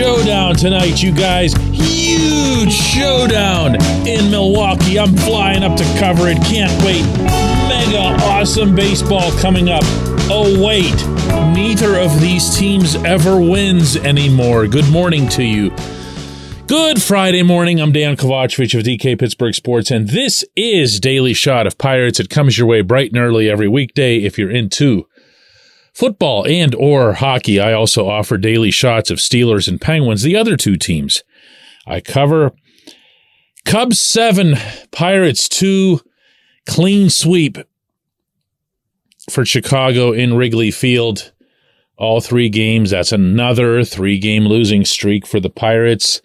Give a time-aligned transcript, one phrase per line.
[0.00, 1.52] showdown tonight, you guys.
[1.72, 3.74] Huge showdown
[4.08, 4.98] in Milwaukee.
[4.98, 6.38] I'm flying up to cover it.
[6.38, 7.04] Can't wait.
[7.68, 9.82] Mega awesome baseball coming up.
[10.32, 10.94] Oh, wait.
[11.54, 14.66] Neither of these teams ever wins anymore.
[14.66, 15.68] Good morning to you.
[16.66, 17.78] Good Friday morning.
[17.78, 22.18] I'm Dejan Kovacevic of DK Pittsburgh Sports, and this is Daily Shot of Pirates.
[22.18, 25.06] It comes your way bright and early every weekday if you're into
[25.92, 27.60] football and or hockey.
[27.60, 31.22] I also offer daily shots of Steelers and Penguins, the other two teams.
[31.86, 32.52] I cover
[33.64, 34.56] Cubs 7,
[34.90, 36.00] Pirates 2,
[36.66, 37.58] clean sweep
[39.30, 41.32] for Chicago in Wrigley Field.
[41.96, 42.90] All three games.
[42.90, 46.22] That's another three game losing streak for the Pirates.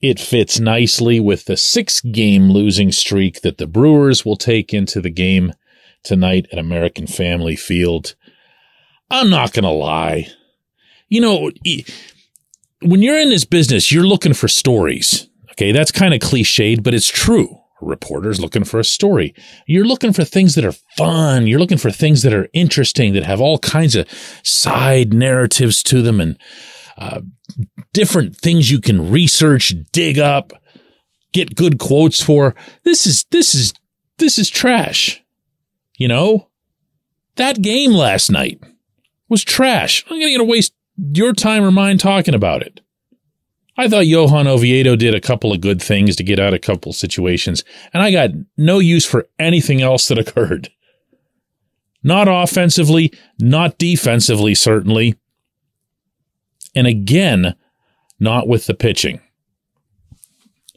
[0.00, 5.00] It fits nicely with the six game losing streak that the Brewers will take into
[5.00, 5.52] the game
[6.02, 8.16] tonight at American Family Field.
[9.12, 10.26] I'm not going to lie.
[11.08, 11.50] You know,
[12.80, 15.28] when you're in this business, you're looking for stories.
[15.50, 15.70] Okay.
[15.70, 17.58] That's kind of cliched, but it's true.
[17.82, 19.34] A reporter's looking for a story.
[19.66, 21.46] You're looking for things that are fun.
[21.46, 24.08] You're looking for things that are interesting, that have all kinds of
[24.42, 26.38] side narratives to them and
[26.96, 27.20] uh,
[27.92, 30.54] different things you can research, dig up,
[31.34, 32.54] get good quotes for.
[32.84, 33.74] This is, this is,
[34.16, 35.22] this is trash.
[35.98, 36.48] You know,
[37.36, 38.62] that game last night
[39.32, 40.04] was trash.
[40.10, 42.82] I'm going to waste your time or mine talking about it.
[43.78, 46.58] I thought Johan Oviedo did a couple of good things to get out of a
[46.58, 50.70] couple situations, and I got no use for anything else that occurred.
[52.04, 55.14] Not offensively, not defensively, certainly.
[56.74, 57.54] And again,
[58.20, 59.20] not with the pitching.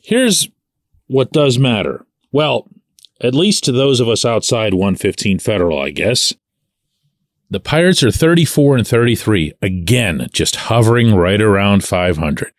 [0.00, 0.48] Here's
[1.08, 2.06] what does matter.
[2.30, 2.68] Well,
[3.20, 6.32] at least to those of us outside 115 Federal, I guess.
[7.54, 12.50] The Pirates are 34 and 33, again, just hovering right around 500.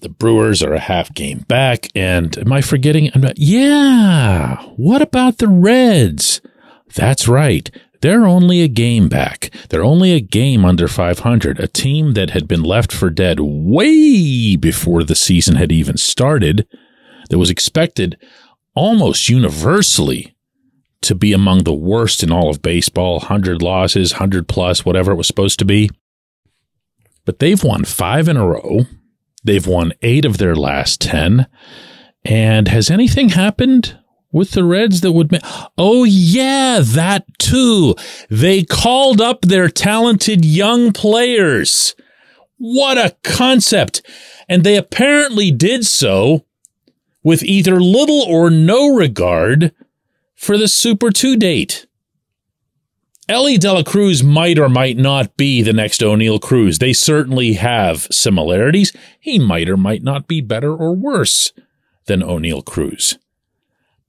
[0.00, 3.10] The Brewers are a half game back, and am I forgetting?
[3.14, 6.40] I'm not, yeah, what about the Reds?
[6.94, 7.70] That's right.
[8.00, 9.50] They're only a game back.
[9.68, 14.56] They're only a game under 500, a team that had been left for dead way
[14.56, 16.66] before the season had even started,
[17.28, 18.16] that was expected
[18.74, 20.33] almost universally
[21.04, 25.16] to be among the worst in all of baseball 100 losses, 100 plus, whatever it
[25.16, 25.90] was supposed to be.
[27.24, 28.86] But they've won five in a row.
[29.42, 31.46] They've won eight of their last 10.
[32.24, 33.98] And has anything happened
[34.32, 35.42] with the Reds that would make.
[35.78, 37.94] Oh, yeah, that too.
[38.28, 41.94] They called up their talented young players.
[42.56, 44.02] What a concept.
[44.48, 46.44] And they apparently did so
[47.22, 49.72] with either little or no regard
[50.44, 51.86] for the Super 2 date.
[53.28, 56.78] Elly De La Cruz might or might not be the next Oneil Cruz.
[56.78, 58.92] They certainly have similarities.
[59.18, 61.52] He might or might not be better or worse
[62.06, 63.18] than Oneil Cruz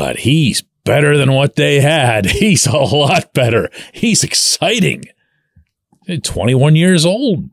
[0.00, 2.24] but he's better than what they had.
[2.30, 3.68] He's a lot better.
[3.92, 5.04] He's exciting.
[6.22, 7.50] 21 years old.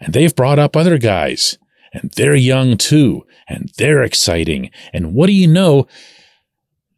[0.00, 1.58] And they've brought up other guys,
[1.92, 4.70] and they're young too, and they're exciting.
[4.92, 5.86] And what do you know?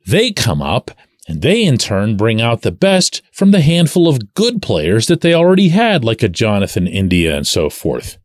[0.06, 0.90] They come up
[1.28, 5.20] and they in turn bring out the best from the handful of good players that
[5.20, 8.18] they already had, like a Jonathan India and so forth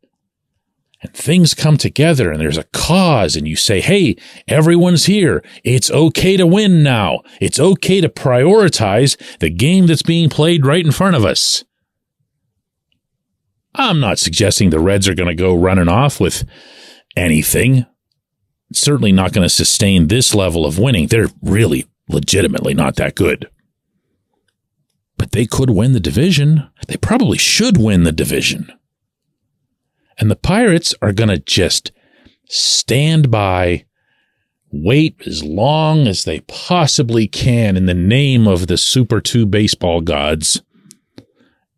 [1.02, 4.16] and things come together and there's a cause and you say, Hey,
[4.48, 5.44] everyone's here.
[5.64, 7.22] It's okay to win now.
[7.40, 11.64] It's okay to prioritize the game that's being played right in front of us.
[13.74, 16.44] I'm not suggesting the Reds are going to go running off with
[17.16, 17.86] anything.
[18.74, 21.08] Certainly not going to sustain this level of winning.
[21.08, 23.50] They're really legitimately not that good.
[25.18, 26.70] But they could win the division.
[26.88, 28.72] They probably should win the division.
[30.18, 31.92] And the Pirates are going to just
[32.48, 33.86] stand by,
[34.72, 40.02] wait as long as they possibly can in the name of the Super 2 baseball
[40.02, 40.62] gods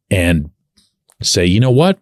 [0.09, 0.49] and
[1.21, 1.99] say, you know what?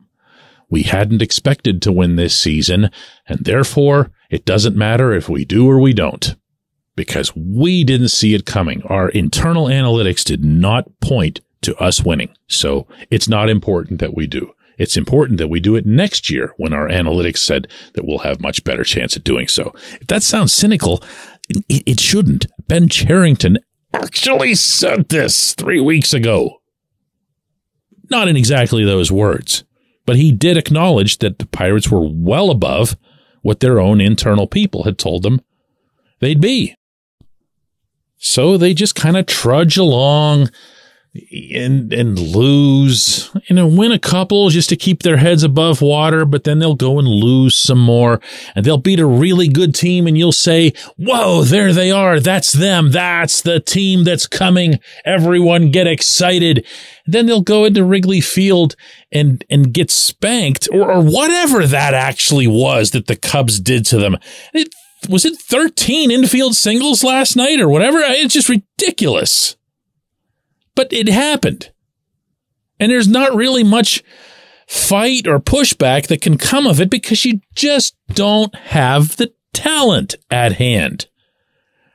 [0.72, 2.90] We hadn't expected to win this season,
[3.28, 6.36] and therefore it doesn't matter if we do or we don't
[6.96, 8.82] because we didn't see it coming.
[8.84, 12.34] Our internal analytics did not point to us winning.
[12.48, 14.54] So it's not important that we do.
[14.78, 18.42] It's important that we do it next year when our analytics said that we'll have
[18.42, 19.74] much better chance at doing so.
[20.00, 21.04] If that sounds cynical,
[21.50, 22.48] it, it shouldn't.
[22.68, 23.60] Ben Cherington
[23.94, 26.62] actually said this three weeks ago.
[28.10, 29.64] Not in exactly those words,
[30.12, 32.98] but he did acknowledge that the Pirates were well above
[33.44, 35.40] what their own internal people had told them
[36.20, 36.76] they'd be.
[38.18, 40.50] So they just kind of trudge along
[41.14, 46.24] and and lose, you know, win a couple just to keep their heads above water,
[46.24, 48.22] but then they'll go and lose some more
[48.56, 52.22] and they'll beat a really good team and you'll say, "Whoa, there they are.
[52.22, 52.92] That's them.
[52.92, 54.80] That's the team that's coming.
[55.04, 56.66] Everyone get excited."
[57.06, 58.78] Then they'll go into Wrigley Field
[59.12, 63.98] and and get spanked or, or whatever that actually was that the Cubs did to
[63.98, 64.18] them.
[64.54, 64.74] It,
[65.10, 67.98] was it 13 infield singles last night or whatever?
[68.00, 69.58] It's just ridiculous.
[70.76, 71.72] But it happened.
[72.80, 74.04] And there's not really much
[74.68, 80.16] fight or pushback that can come of it because you just don't have the talent
[80.32, 81.08] at hand.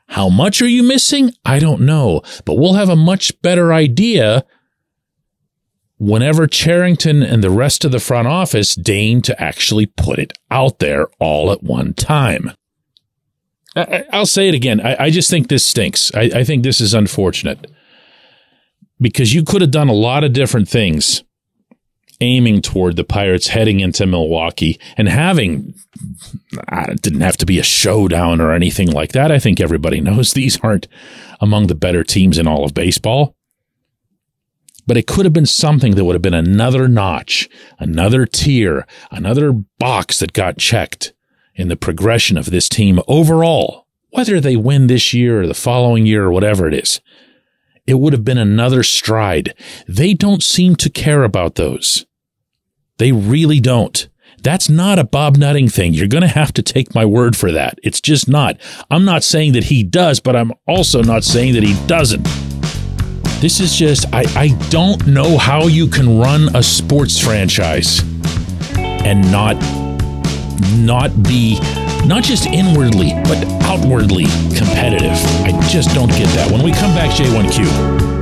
[0.08, 1.32] How much are you missing?
[1.44, 4.44] I don't know, but we'll have a much better idea
[5.98, 10.78] whenever Cherington and the rest of the front office deign to actually put it out
[10.78, 12.52] there all at one time.
[13.74, 14.80] I, will say it again.
[14.80, 16.14] I, just think this stinks.
[16.14, 17.66] I think this is unfortunate
[19.00, 21.22] because you could have done a lot of different things
[22.20, 25.74] aiming toward the Pirates heading into Milwaukee and having
[26.72, 29.30] it didn't have to be a showdown or anything like that.
[29.30, 30.88] I think everybody knows these aren't
[31.40, 33.34] among the better teams in all of baseball.
[34.86, 37.48] But it could have been something that would have been another notch,
[37.80, 41.12] another tier, another box that got checked
[41.56, 46.06] in the progression of this team overall, whether they win this year or the following
[46.06, 47.00] year or whatever it is
[47.86, 49.54] it would have been another stride.
[49.86, 52.06] They don't seem to care about those.
[52.98, 54.08] They really don't.
[54.42, 55.92] That's not a Bob Nutting thing.
[55.94, 57.78] You're going to have to take my word for that.
[57.82, 58.58] It's just not.
[58.90, 62.22] I'm not saying that he does, but I'm also not saying that he doesn't.
[63.40, 68.00] This is just, I, I don't know how you can run a sports franchise
[68.76, 69.56] and not,
[70.76, 71.58] not be
[72.06, 74.26] not just inwardly, but outwardly
[74.56, 75.18] competitive.
[75.44, 76.50] I just don't get that.
[76.50, 78.16] When we come back, J1Q.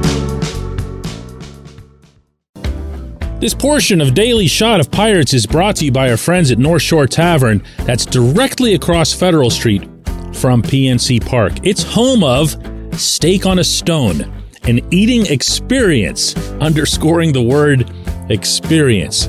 [3.40, 6.56] This portion of Daily Shot of Pirates is brought to you by our friends at
[6.56, 9.82] North Shore Tavern, that's directly across Federal Street
[10.32, 11.52] from PNC Park.
[11.62, 12.56] It's home of
[12.98, 14.22] Steak on a Stone,
[14.62, 17.92] an eating experience, underscoring the word
[18.30, 19.28] experience.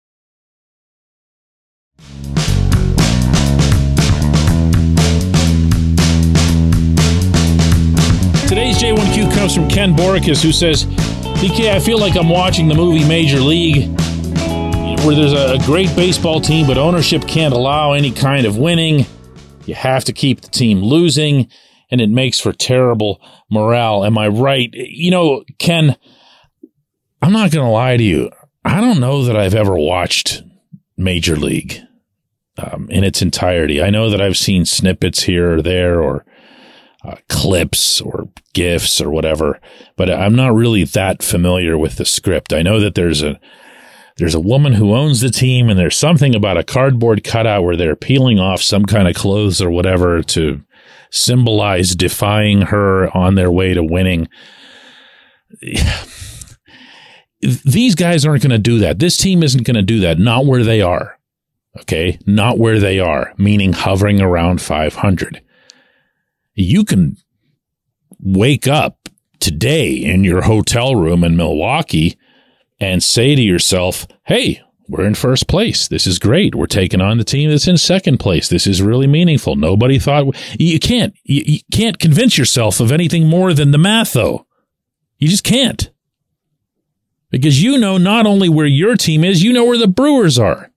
[8.71, 12.73] Today's J1Q comes from Ken Boricus, who says, DK, I feel like I'm watching the
[12.73, 13.89] movie Major League,
[15.03, 19.05] where there's a great baseball team, but ownership can't allow any kind of winning.
[19.65, 21.49] You have to keep the team losing,
[21.89, 24.05] and it makes for terrible morale.
[24.05, 24.69] Am I right?
[24.73, 25.97] You know, Ken,
[27.21, 28.31] I'm not going to lie to you.
[28.63, 30.43] I don't know that I've ever watched
[30.95, 31.81] Major League
[32.57, 33.81] um, in its entirety.
[33.81, 36.25] I know that I've seen snippets here or there or
[37.03, 39.59] uh, clips or gifs or whatever,
[39.95, 42.53] but I'm not really that familiar with the script.
[42.53, 43.39] I know that there's a
[44.17, 47.77] there's a woman who owns the team and there's something about a cardboard cutout where
[47.77, 50.61] they're peeling off some kind of clothes or whatever to
[51.09, 54.27] symbolize defying her on their way to winning.
[57.41, 58.99] These guys aren't going to do that.
[58.99, 60.19] This team isn't going to do that.
[60.19, 61.17] Not where they are.
[61.79, 62.19] Okay.
[62.27, 65.41] Not where they are, meaning hovering around 500
[66.53, 67.17] you can
[68.19, 72.17] wake up today in your hotel room in Milwaukee
[72.79, 75.87] and say to yourself, hey, we're in first place.
[75.87, 76.53] This is great.
[76.53, 78.49] We're taking on the team that's in second place.
[78.49, 79.55] This is really meaningful.
[79.55, 84.13] Nobody thought you can't you, you can't convince yourself of anything more than the math
[84.13, 84.45] though.
[85.17, 85.89] You just can't.
[87.29, 90.70] Because you know not only where your team is, you know where the Brewers are.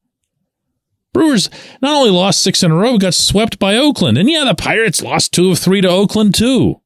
[1.15, 1.49] Brewers
[1.81, 4.19] not only lost six in a row, got swept by Oakland.
[4.19, 6.83] And yeah, the Pirates lost two of three to Oakland, too.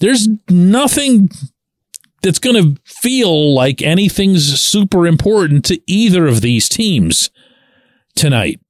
[0.00, 1.28] There's nothing
[2.22, 7.30] that's going to feel like anything's super important to either of these teams
[8.16, 8.60] tonight.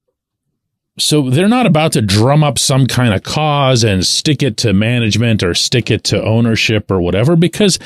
[0.99, 4.73] So they're not about to drum up some kind of cause and stick it to
[4.73, 7.79] management or stick it to ownership or whatever because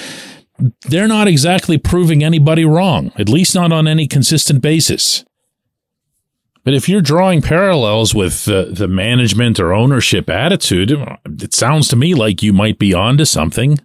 [0.83, 5.25] they're not exactly proving anybody wrong, at least not on any consistent basis.
[6.69, 10.93] But if you're drawing parallels with the, the management or ownership attitude,
[11.41, 13.79] it sounds to me like you might be onto something.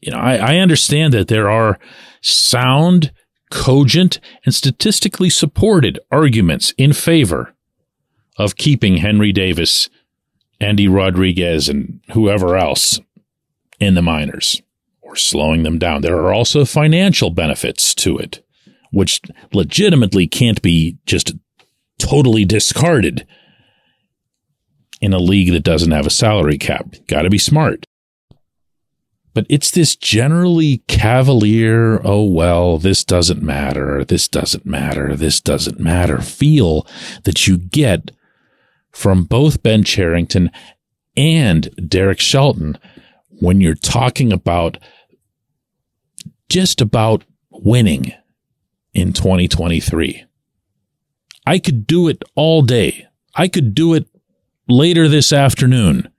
[0.00, 1.78] You know, I, I understand that there are
[2.22, 3.12] sound,
[3.52, 7.54] cogent, and statistically supported arguments in favor
[8.36, 9.88] of keeping Henry Davis,
[10.60, 12.98] Endy Rodriguez, and whoever else
[13.78, 14.60] in the minors
[15.02, 16.02] or slowing them down.
[16.02, 18.44] There are also financial benefits to it,
[18.90, 19.20] which
[19.52, 21.34] legitimately can't be just
[21.98, 23.26] totally discarded
[25.00, 26.94] in a league that doesn't have a salary cap.
[27.06, 27.84] Got to be smart
[29.36, 35.78] but it's this generally cavalier, oh, well, this doesn't matter, this doesn't matter, this doesn't
[35.78, 36.86] matter feel
[37.24, 38.12] that you get
[38.92, 40.50] from both Ben Cherington
[41.18, 42.78] and Derek Shelton
[43.28, 44.78] when you're talking about
[46.48, 48.14] just about winning
[48.96, 50.24] in 2023.
[51.46, 53.06] I could do it all day.
[53.34, 54.06] I could do it
[54.68, 56.10] later this afternoon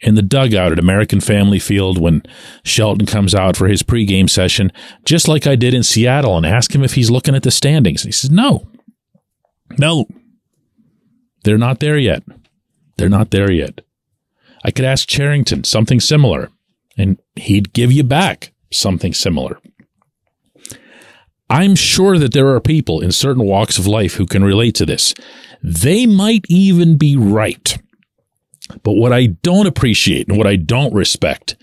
[0.00, 2.22] in the dugout at American Family Field when
[2.62, 4.70] Shelton comes out for his pregame session,
[5.06, 8.04] just like I did in Seattle, and ask him if he's looking at the standings.
[8.04, 8.68] And he says, No,
[9.78, 10.06] no,
[11.44, 12.22] they're not there yet.
[12.98, 13.80] They're not there yet.
[14.62, 16.50] I could ask Cherington something similar,
[16.98, 19.58] and he'd give you back something similar.
[21.50, 24.86] I'm sure that there are people in certain walks of life who can relate to
[24.86, 25.12] this.
[25.62, 27.76] They might even be right.
[28.84, 31.56] But what I don't appreciate and what I don't respect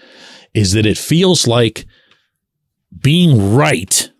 [0.53, 1.85] is that it feels like
[2.99, 4.11] being right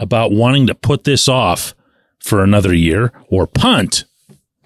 [0.00, 1.74] about wanting to put this off
[2.18, 4.04] for another year or punt,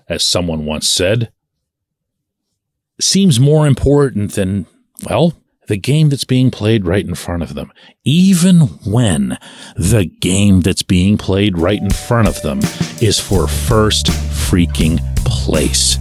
[0.08, 1.30] as someone once said,
[3.00, 4.66] seems more important than,
[5.08, 5.34] well,
[5.66, 7.73] the game that's being played right in front of them,
[8.04, 9.38] even when
[9.76, 12.61] the game that's being played right in front of them
[13.00, 15.99] is for first freaking place.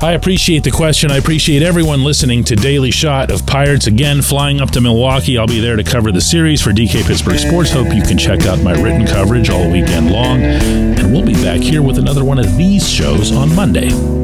[0.00, 1.10] I appreciate the question.
[1.10, 5.36] I appreciate everyone listening to Daily Shot of Pirates again flying up to Milwaukee.
[5.36, 7.72] I'll be there to cover the series for DK Pittsburgh Sports.
[7.72, 10.40] Hope you can check out my written coverage all weekend long.
[10.40, 14.17] And we'll be back here with another one of these shows on Monday.